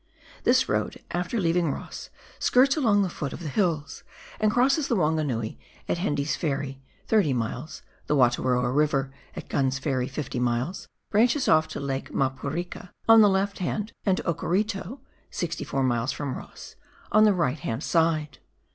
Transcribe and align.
This 0.45 0.67
road, 0.67 0.99
after 1.11 1.39
leaving 1.39 1.71
Ross, 1.71 2.09
skirts 2.39 2.75
along 2.75 3.03
the 3.03 3.07
foot 3.09 3.33
of 3.33 3.41
the 3.41 3.47
hills, 3.49 4.01
and 4.39 4.49
crosses 4.51 4.87
the 4.87 4.95
"Waganui 4.95 5.59
at 5.87 5.99
Hende's 5.99 6.35
Ferry, 6.35 6.81
30 7.05 7.33
miles, 7.33 7.83
the 8.07 8.15
Wataroa 8.15 8.71
River 8.75 9.11
at 9.35 9.47
Gunn's 9.47 9.77
Ferry, 9.77 10.07
50 10.07 10.39
miles, 10.39 10.57
and 10.57 10.65
at 10.65 10.69
60 10.71 10.87
miles 10.87 10.87
branches 11.11 11.47
off 11.47 11.67
to 11.67 11.79
Lake 11.79 12.09
Maporika 12.11 12.89
on 13.07 13.21
the 13.21 13.29
left 13.29 13.59
hand 13.59 13.91
and 14.03 14.17
to 14.17 14.23
Okarito 14.23 15.01
(64 15.29 15.83
miles 15.83 16.11
from 16.11 16.35
Ross) 16.35 16.75
on 17.11 17.23
the 17.23 17.31
right 17.33 17.59
hand 17.59 17.83
side. 17.83 18.39